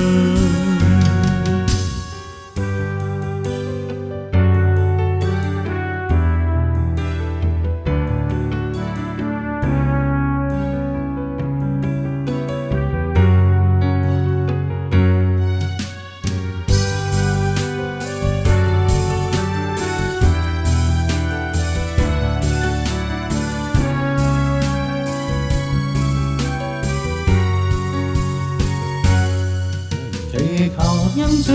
[30.67, 30.75] 求
[31.15, 31.53] 因主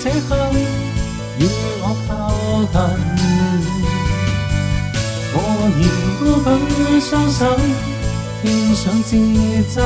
[0.00, 0.36] 這刻
[1.40, 1.46] 與
[1.80, 2.14] 我靠
[2.72, 2.78] 近，
[5.34, 5.36] 我
[5.74, 5.82] 仍
[6.20, 6.22] 高
[6.70, 7.40] 舉雙手
[8.44, 9.10] 獻上至
[9.74, 9.82] 真，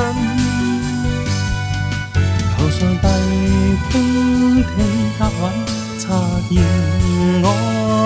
[2.53, 3.05] 求上帝
[3.87, 3.89] 傾
[4.61, 4.63] 聽
[5.17, 5.33] 答允，
[5.97, 6.13] 察
[6.51, 6.61] 驗
[7.41, 7.47] 我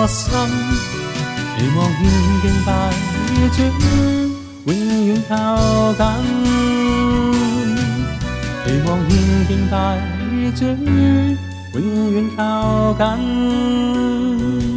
[0.08, 0.24] 心，
[1.58, 2.02] 期望獻
[2.40, 2.72] 敬拜
[3.52, 3.60] 主，
[4.64, 4.72] 永
[5.10, 5.30] 遠靠
[5.92, 6.00] 緊，
[8.64, 9.10] 期望獻
[9.46, 10.13] 敬拜。
[10.52, 11.38] 只准
[11.74, 14.73] 永远靠近。